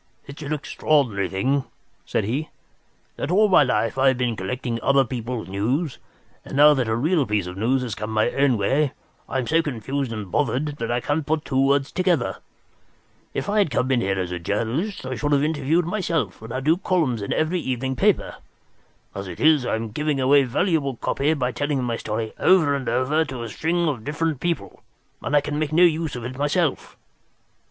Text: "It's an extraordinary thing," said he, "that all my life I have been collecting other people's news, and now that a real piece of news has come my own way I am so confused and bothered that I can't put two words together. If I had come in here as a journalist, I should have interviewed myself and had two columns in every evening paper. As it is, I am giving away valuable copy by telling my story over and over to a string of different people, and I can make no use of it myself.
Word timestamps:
"It's 0.25 0.41
an 0.41 0.51
extraordinary 0.51 1.29
thing," 1.29 1.63
said 2.07 2.23
he, 2.23 2.49
"that 3.17 3.29
all 3.29 3.47
my 3.49 3.61
life 3.61 3.99
I 3.99 4.07
have 4.07 4.17
been 4.17 4.35
collecting 4.35 4.81
other 4.81 5.05
people's 5.05 5.47
news, 5.47 5.99
and 6.43 6.57
now 6.57 6.73
that 6.73 6.87
a 6.87 6.95
real 6.95 7.23
piece 7.27 7.45
of 7.45 7.55
news 7.55 7.83
has 7.83 7.93
come 7.93 8.09
my 8.09 8.31
own 8.31 8.57
way 8.57 8.93
I 9.29 9.37
am 9.37 9.45
so 9.45 9.61
confused 9.61 10.11
and 10.11 10.31
bothered 10.31 10.77
that 10.77 10.89
I 10.89 11.01
can't 11.01 11.23
put 11.23 11.45
two 11.45 11.63
words 11.67 11.91
together. 11.91 12.37
If 13.35 13.47
I 13.47 13.59
had 13.59 13.69
come 13.69 13.91
in 13.91 14.01
here 14.01 14.19
as 14.19 14.31
a 14.31 14.39
journalist, 14.39 15.05
I 15.05 15.13
should 15.13 15.33
have 15.33 15.43
interviewed 15.43 15.85
myself 15.85 16.41
and 16.41 16.51
had 16.51 16.65
two 16.65 16.77
columns 16.77 17.21
in 17.21 17.31
every 17.31 17.59
evening 17.59 17.95
paper. 17.95 18.37
As 19.13 19.27
it 19.27 19.39
is, 19.39 19.67
I 19.67 19.75
am 19.75 19.91
giving 19.91 20.19
away 20.19 20.41
valuable 20.45 20.95
copy 20.95 21.35
by 21.35 21.51
telling 21.51 21.83
my 21.83 21.97
story 21.97 22.33
over 22.39 22.73
and 22.73 22.89
over 22.89 23.23
to 23.25 23.43
a 23.43 23.49
string 23.49 23.87
of 23.87 24.03
different 24.03 24.39
people, 24.39 24.81
and 25.21 25.35
I 25.35 25.41
can 25.41 25.59
make 25.59 25.71
no 25.71 25.83
use 25.83 26.15
of 26.15 26.25
it 26.25 26.39
myself. 26.39 26.97